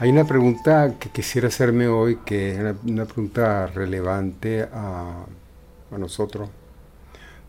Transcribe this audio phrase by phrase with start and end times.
[0.00, 5.26] Hay una pregunta que quisiera hacerme hoy, que es una, pregunta relevante a,
[5.90, 6.48] nosotros,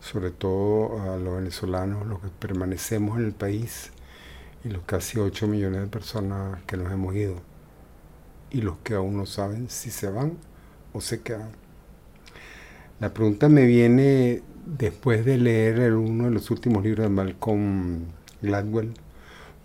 [0.00, 3.92] sobre todo a los venezolanos, los que permanecemos en el país
[4.64, 7.36] y los casi 8 millones de personas que nos hemos ido
[8.50, 10.32] y los que aún no saben si se van
[10.92, 11.50] o se quedan.
[12.98, 18.06] La pregunta me viene después de leer uno de los últimos libros de Malcolm
[18.42, 18.92] Gladwell,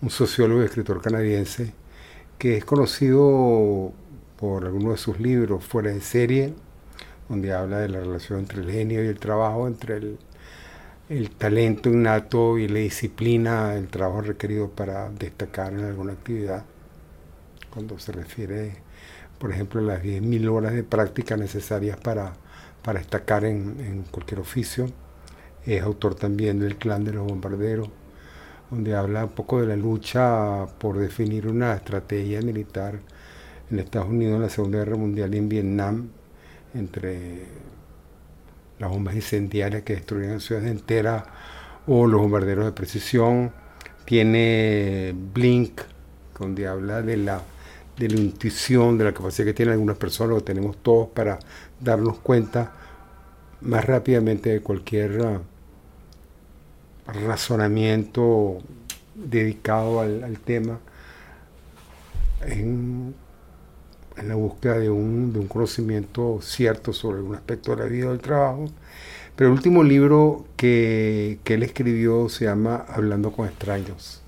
[0.02, 1.72] un sociólogo y escritor canadiense,
[2.38, 3.92] que es conocido
[4.38, 6.54] por algunos de sus libros fuera de serie,
[7.28, 10.18] donde habla de la relación entre el genio y el trabajo, entre el,
[11.36, 16.64] talento innato y la disciplina, el trabajo requerido para destacar en alguna actividad,
[17.70, 18.76] cuando se refiere,
[19.38, 22.32] por ejemplo, a las 10.000 horas de práctica necesarias para,
[22.82, 24.86] para destacar en, en cualquier oficio.
[25.64, 27.88] Es autor también del Clan de los Bombarderos,
[28.70, 32.98] donde habla un poco de la lucha por definir una estrategia militar
[33.70, 36.08] en Estados Unidos en la Segunda Guerra Mundial y en Vietnam,
[36.74, 37.46] entre
[38.78, 41.24] las bombas incendiarias que destruían ciudades enteras
[41.86, 43.52] o los bombarderos de precisión.
[44.04, 45.80] Tiene Blink,
[46.38, 47.42] donde habla de la,
[47.96, 51.38] de la intuición, de la capacidad que tienen algunas personas, o tenemos todos para
[51.80, 52.72] darnos cuenta
[53.62, 55.40] más rápidamente de cualquier
[57.06, 58.58] razonamiento
[59.14, 60.78] dedicado al, tema
[62.42, 63.14] en,
[64.24, 68.10] la búsqueda de un, de un, conocimiento cierto sobre un aspecto de la vida o
[68.10, 68.66] del trabajo.
[69.36, 74.22] Pero el último libro que, él escribió se llama Hablando con extraños.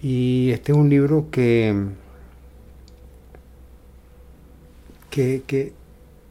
[0.00, 1.74] Y este es un libro que,
[5.10, 5.42] que,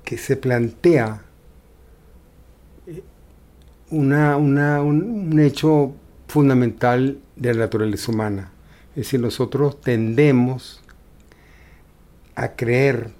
[0.04, 1.24] que se plantea
[3.94, 5.94] una, un, hecho
[6.28, 8.52] fundamental de la naturaleza humana.
[8.92, 10.83] Es decir, nosotros tendemos
[12.36, 13.12] a creer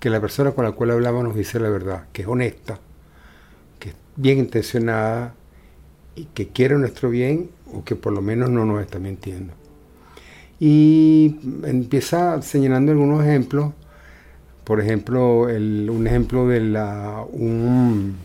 [0.00, 2.78] que la persona con la cual hablamos dice la verdad, que es honesta,
[3.78, 5.34] que es bien intencionada
[6.14, 9.54] y que quiere nuestro bien o que por lo menos no nos está mintiendo.
[10.60, 13.72] Y empieza señalando algunos ejemplos,
[14.64, 16.60] por ejemplo, un ejemplo de
[17.32, 18.16] un,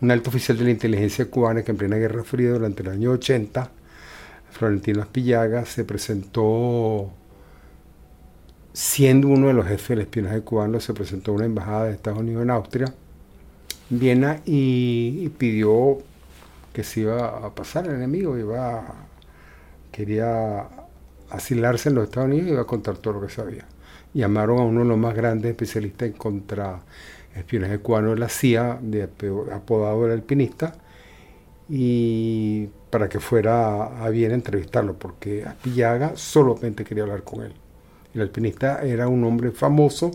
[0.00, 3.10] un alto oficial de la inteligencia cubana que en plena Guerra Fría durante el año
[3.12, 3.70] 80,
[4.50, 7.12] Florentino Aspillaga, se presentó,
[8.78, 12.20] siendo uno de los jefes del espionaje cubano, se presentó a una embajada de Estados
[12.20, 12.94] Unidos en Austria,
[13.90, 15.98] Viena, y, pidió
[16.72, 18.84] que se iba a pasar el enemigo, iba
[19.90, 20.68] quería
[21.28, 23.66] asilarse en los Estados Unidos y iba a contar todo lo que sabía.
[24.14, 26.78] Llamaron a uno de los más grandes especialistas en contra
[27.34, 28.78] espionaje cubano de la CIA,
[29.52, 30.72] apodado el alpinista,
[31.68, 37.54] y para que fuera a bien entrevistarlo, porque Aspillaga solamente quería hablar con él.
[38.14, 40.10] El alpinista era un hombre famoso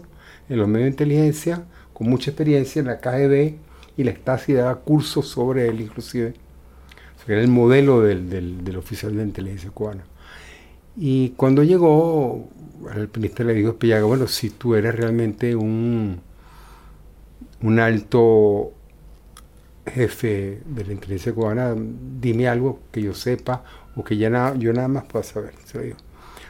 [0.49, 3.55] en los medios de inteligencia, con mucha experiencia en la KGB,
[3.95, 6.33] y la Stasi daba cursos sobre él inclusive.
[7.27, 8.29] era el modelo del,
[8.63, 10.03] del, oficial de inteligencia cubana.
[10.97, 12.49] Y cuando llegó,
[12.91, 16.21] el alpinista le dijo a Aspillaga, bueno, si tú eres realmente un
[17.63, 18.73] un alto
[19.85, 23.63] jefe de la inteligencia cubana, dime algo que yo sepa
[23.95, 25.53] o que ya yo nada más pueda saber.
[25.65, 25.95] Se lo.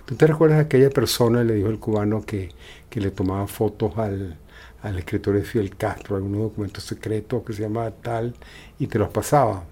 [0.05, 2.49] ¿Tú te recuerdas de aquella persona, le dijo el cubano, que,
[2.91, 4.37] le tomaba fotos al,
[4.81, 8.35] al escritor de Fidel Castro, algunos documentos secretos que se llamaba tal,
[8.79, 9.63] y te los pasaba?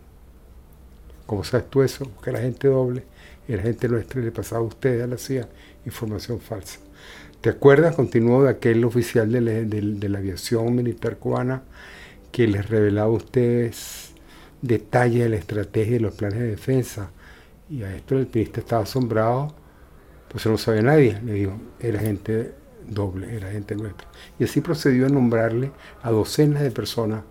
[1.26, 2.12] ¿Cómo sabes tú eso?
[2.24, 3.04] Que era gente doble,
[3.48, 5.48] era gente nuestra y le pasaba a ustedes a la CIA
[5.86, 6.80] información falsa.
[7.42, 7.96] ¿Te acuerdas?
[7.96, 11.64] Continuó de aquel oficial de la, aviación militar cubana
[12.32, 14.12] que les revelaba a ustedes
[14.62, 17.10] detalles de la estrategia y los planes de defensa.
[17.70, 19.56] Y a esto el periodista estaba asombrado,
[20.32, 21.20] pues no sabía nadie.
[21.24, 22.54] Le dijo, era gente
[22.88, 24.08] doble, era gente nuestra.
[24.40, 27.24] Y así procedió a nombrarle a docenas de personas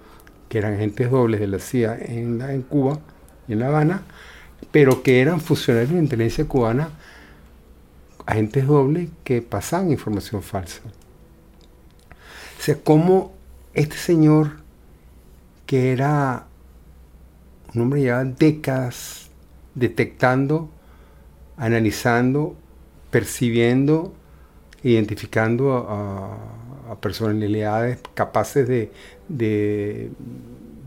[0.49, 2.99] que eran agentes dobles de la CIA en, en Cuba
[3.49, 4.03] y en La Habana,
[4.71, 6.91] pero que eran funcionarios de inteligencia cubana
[8.27, 10.83] agentes dobles que pasaban información falsa.
[12.59, 13.33] O sea, cómo
[13.75, 14.59] este señor,
[15.67, 16.47] que era
[17.75, 19.31] un hombre ya décadas
[19.75, 20.69] detectando,
[21.57, 22.57] analizando,
[23.11, 24.15] percibiendo,
[24.83, 26.57] identificando a,
[27.01, 30.11] personalidades capaces de,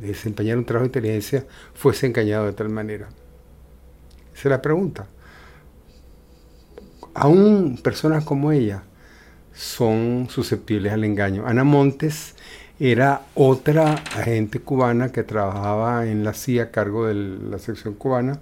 [0.01, 3.07] desempeñar un trabajo de inteligencia fuese engañado de tal manera.
[4.33, 5.07] Esa es la pregunta.
[7.13, 8.83] Aún personas como ella
[9.53, 11.45] son susceptibles al engaño.
[11.45, 12.35] Ana Montes
[12.79, 18.39] era otra agente cubana que trabajaba en la CIA a cargo de la sección cubana,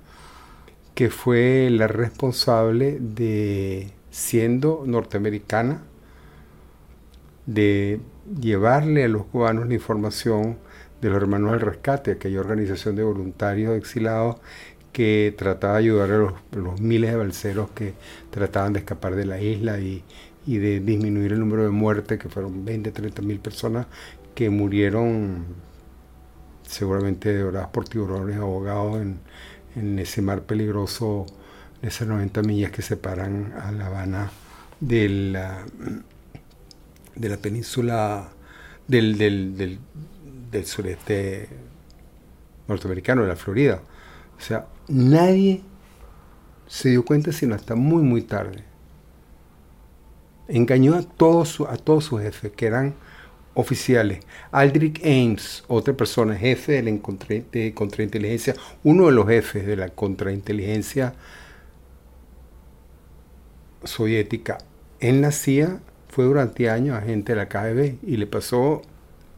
[0.96, 5.84] que fue la responsable de, siendo norteamericana,
[7.46, 8.00] de
[8.40, 10.58] llevarle a los cubanos la información
[11.02, 14.38] de los hermanos del rescate, aquella organización de voluntarios exilados
[14.94, 16.18] que trataba de ayudar a
[16.58, 17.94] los, miles de balseros que
[18.30, 20.04] trataban de escapar de la isla y,
[20.46, 23.88] de disminuir el número de muertes, que fueron 20, 30 mil personas
[24.36, 25.46] que murieron
[26.64, 29.20] seguramente devoradas por tiburones ahogados en,
[29.76, 31.26] en ese mar peligroso
[31.82, 34.32] de esas 90 millas que separan a La Habana
[34.80, 35.66] de la,
[37.16, 38.30] de la península
[38.88, 39.80] del, del,
[40.52, 41.48] del, sureste
[42.68, 43.82] norteamericano, de la Florida.
[44.38, 45.62] O sea, nadie
[46.68, 48.64] se dio cuenta sino hasta muy, muy tarde.
[50.48, 52.96] Engañó a todos, a todos sus jefes, que eran
[53.54, 54.20] oficiales.
[54.52, 56.92] Aldrich Ames, otra persona, jefe de la
[57.52, 61.14] de contrainteligencia, uno de los jefes de la contrainteligencia
[63.84, 64.58] soviética
[65.00, 68.82] en la CIA, fue durante años agente de la KGB y le pasó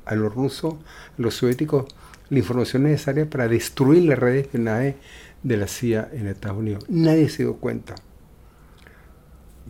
[0.06, 1.86] a los rusos, a los soviéticos,
[2.30, 4.95] la información necesaria para destruir la red de
[5.44, 6.86] de la CIA en Estados Unidos.
[6.89, 7.95] Nadie se dio cuenta.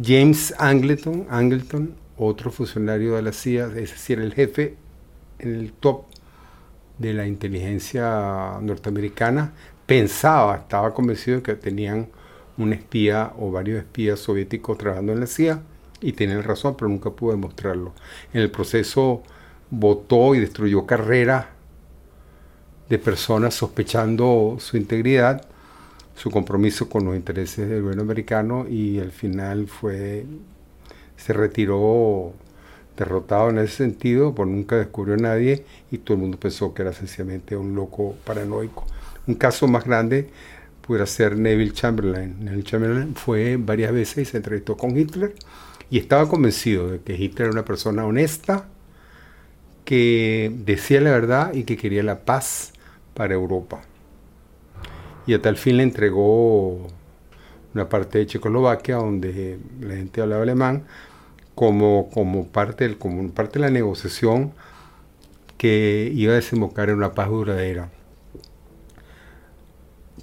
[0.02, 4.76] James Angleton, Angleton otro funcionario de la CIA, es decir, el jefe
[5.40, 6.06] en el top
[6.98, 9.54] de la inteligencia norteamericana,
[9.86, 12.10] pensaba, estaba convencido de que tenían
[12.58, 15.62] un espía o varios espías soviéticos trabajando en la CIA
[16.02, 17.94] y tenían razón, pero nunca pudo demostrarlo.
[18.34, 19.24] En el proceso
[19.70, 21.48] votó y destruyó carreras
[22.90, 25.46] de personas sospechando su integridad,
[26.16, 30.26] su compromiso con los intereses del gobierno americano y al final fue
[31.24, 32.34] se retiró
[32.98, 36.82] derrotado en ese sentido, pues nunca descubrió a nadie y todo el mundo pensó que
[36.82, 38.86] era sencillamente un loco paranoico.
[39.26, 40.30] Un caso más grande
[40.86, 42.44] pudiera ser Neville Chamberlain.
[42.44, 45.34] Neville Chamberlain fue varias veces y se entrevistó con Hitler
[45.90, 48.66] y estaba convencido de que Hitler era una persona honesta,
[49.86, 52.74] que decía la verdad y que quería la paz
[53.14, 53.82] para Europa.
[55.26, 56.88] Y a tal fin le entregó
[57.74, 60.84] una parte de Checoslovaquia donde la gente hablaba alemán
[61.56, 64.54] como, como, parte, del, como parte de la negociación
[65.58, 67.90] que iba a desembocar en una paz duradera.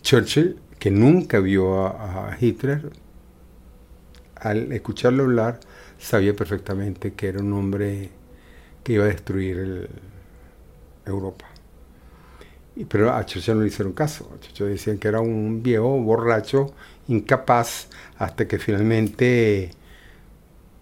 [0.02, 2.90] Churchill, que nunca vio a, Hitler,
[4.36, 5.60] al escucharlo hablar,
[5.98, 8.10] sabía perfectamente que era un hombre
[8.82, 9.88] que iba a destruir
[11.04, 11.46] Europa.
[12.88, 14.30] Pero a Churchill no le hicieron caso.
[14.34, 16.72] A Churchill decían que era un viejo borracho,
[17.08, 19.70] incapaz, hasta que finalmente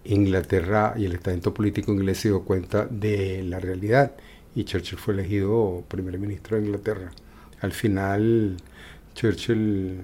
[0.09, 4.13] Inglaterra y el estamento político inglés se dio cuenta de la realidad
[4.55, 7.11] y Churchill fue elegido primer ministro de Inglaterra.
[7.61, 8.57] Al final,
[9.13, 10.01] Churchill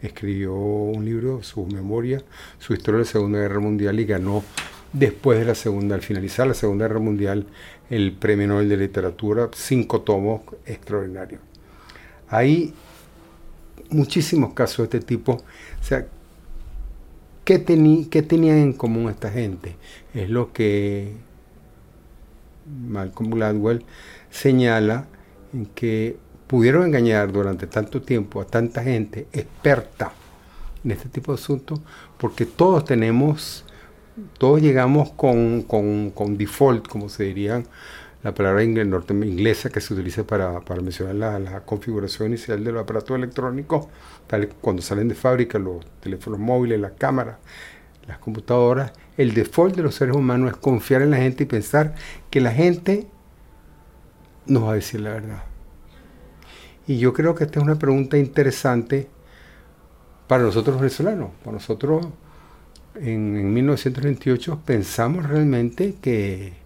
[0.00, 2.22] escribió un libro, su memoria,
[2.58, 4.42] su historia de la Segunda Guerra Mundial y ganó
[4.92, 7.46] después de la Segunda, al finalizar la Segunda Guerra Mundial,
[7.90, 11.40] el Premio Nobel de Literatura, cinco tomos extraordinarios.
[12.28, 12.72] Hay
[13.90, 15.32] muchísimos casos de este tipo.
[15.34, 16.06] O sea,
[17.44, 19.74] ¿Qué, tenían en común esta gente?
[20.14, 21.12] Es lo que
[22.88, 23.84] Malcolm Gladwell
[24.30, 25.06] señala
[25.52, 30.12] en que pudieron engañar durante tanto tiempo a tanta gente experta
[30.84, 31.80] en este tipo de asuntos,
[32.16, 33.64] porque todos tenemos,
[34.38, 37.66] todos llegamos con, con default, como se dirían,
[38.22, 43.86] la palabra inglesa que se utiliza para, mencionar la, configuración inicial de los aparatos electrónicos,
[44.28, 47.38] tal cuando salen de fábrica los teléfonos móviles, las cámaras,
[48.06, 51.94] las computadoras, el default de los seres humanos es confiar en la gente y pensar
[52.30, 53.08] que la gente
[54.46, 55.42] nos va a decir la verdad.
[56.86, 59.08] Y yo creo que esta es una pregunta interesante
[60.26, 61.30] para nosotros venezolanos.
[61.44, 62.06] Para nosotros
[62.94, 66.61] en 1928 pensamos realmente que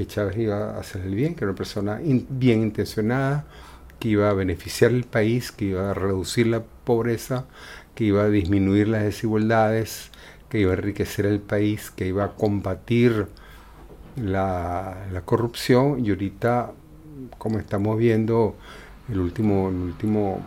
[0.00, 3.44] que Chávez iba a hacer el bien, que era una persona bien intencionada,
[3.98, 7.44] que iba a beneficiar el país, que iba a reducir la pobreza,
[7.94, 10.10] que iba a disminuir las desigualdades,
[10.48, 13.26] que iba a enriquecer el país, que iba a combatir
[14.16, 16.02] la, corrupción.
[16.02, 16.72] Y ahorita,
[17.36, 18.56] como estamos viendo,
[19.10, 20.40] el último, último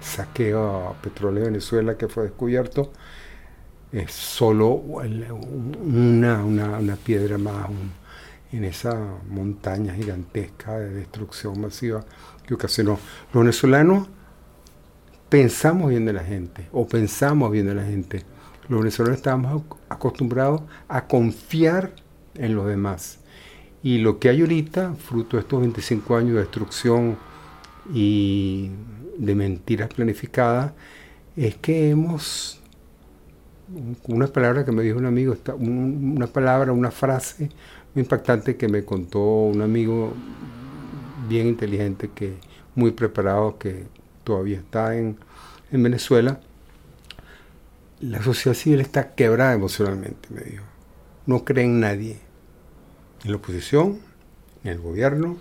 [0.00, 2.90] saqueo a petróleo de Venezuela que fue descubierto,
[3.92, 7.68] es solo una, una, una piedra más,
[8.52, 12.04] en esa montaña gigantesca de destrucción masiva
[12.46, 12.98] que ocasionó.
[13.32, 14.08] Los venezolanos
[15.28, 18.24] pensamos bien de la gente, o pensamos bien de la gente.
[18.68, 21.92] Los venezolanos estábamos acostumbrados a confiar
[22.34, 23.18] en los demás.
[23.82, 27.16] Y lo que hay ahorita, fruto de estos 25 años de destrucción
[27.94, 28.70] y
[29.16, 30.72] de mentiras planificadas,
[31.36, 32.60] es que hemos,
[34.06, 37.50] una palabra que me dijo un amigo, una palabra, una frase
[37.94, 40.12] impactante que me contó un amigo
[41.28, 42.36] bien inteligente, que
[42.74, 43.86] muy preparado, que
[44.24, 45.18] todavía está en,
[45.70, 46.40] en Venezuela,
[48.00, 50.64] la sociedad civil está quebrada emocionalmente, me dijo.
[51.26, 52.18] No cree en nadie,
[53.18, 54.00] ni en la oposición,
[54.62, 55.36] ni en el gobierno,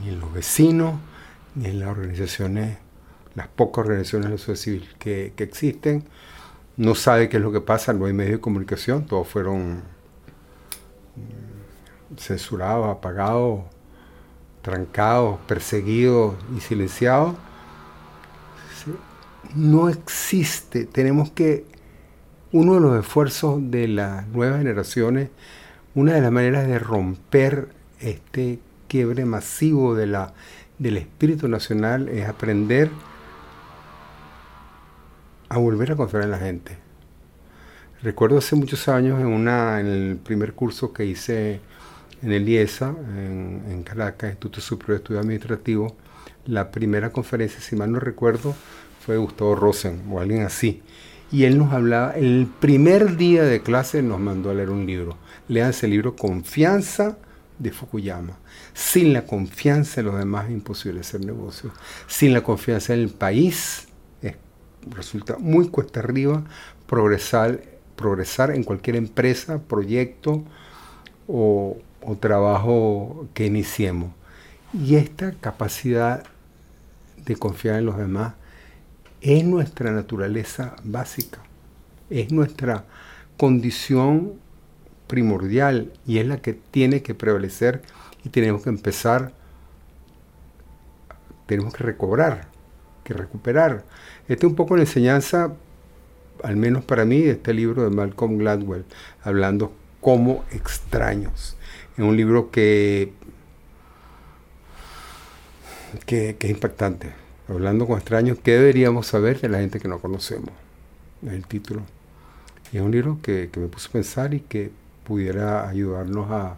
[0.00, 0.98] ni en los vecinos,
[1.54, 2.78] ni en las organizaciones,
[3.34, 6.04] las pocas organizaciones de la sociedad civil que, que existen.
[6.76, 9.82] No sabe qué es lo que pasa, no hay medios de comunicación, todos fueron
[12.16, 13.60] censurados, apagados,
[14.62, 17.34] trancados, perseguidos y silenciados
[19.54, 20.84] no existe.
[20.84, 21.64] Tenemos que,
[22.52, 25.30] uno de los esfuerzos de las nuevas generaciones,
[25.94, 27.68] una de las maneras de romper
[28.00, 30.32] este quiebre masivo de la,
[30.78, 32.90] del espíritu nacional es aprender
[35.48, 36.78] a volver a confiar en la gente.
[38.02, 41.60] Recuerdo hace muchos años en, una, en el primer curso que hice
[42.22, 45.96] en el IESA, en, Caracas, Instituto Superior de Estudio Administrativo,
[46.46, 48.54] la primera conferencia, si mal no recuerdo,
[49.04, 50.82] fue Gustavo Rosen o alguien así.
[51.30, 55.16] Y él nos hablaba, el primer día de clase nos mandó a leer un libro.
[55.46, 57.18] Lean ese libro Confianza
[57.58, 58.38] de Fukuyama.
[58.72, 61.72] Sin la confianza en los demás es imposible hacer negocios.
[62.06, 63.88] Sin la confianza en el país
[64.90, 66.44] resulta muy cuesta arriba
[66.86, 67.62] progresar,
[67.96, 70.44] progresar en cualquier empresa, proyecto
[71.26, 74.10] o, o trabajo que iniciemos.
[74.72, 76.24] Y esta capacidad
[77.24, 78.34] de confiar en los demás
[79.20, 81.40] es nuestra naturaleza básica,
[82.10, 82.84] es nuestra
[83.36, 84.34] condición
[85.06, 87.82] primordial y es la que tiene que prevalecer
[88.24, 89.32] y tenemos que empezar,
[91.46, 92.48] tenemos que recobrar,
[93.04, 93.84] que recuperar.
[94.28, 95.52] Esta es un poco la enseñanza,
[96.44, 98.84] al menos para mí, de este libro de Malcolm Gladwell,
[99.22, 101.57] hablando como extraños.
[101.98, 103.12] Es un libro que,
[106.06, 107.12] que, es impactante
[107.48, 110.50] hablando con extraños, ¿qué deberíamos saber de la gente que no conocemos?
[111.26, 111.82] Es el título.
[112.72, 114.70] Es un libro que, que me puso a pensar y que
[115.02, 116.56] pudiera ayudarnos a,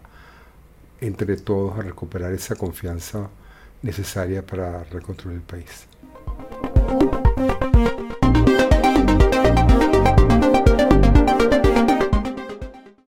[0.99, 3.27] entre todos, a recuperar esa confianza
[3.81, 5.87] necesaria para reconstruir el país.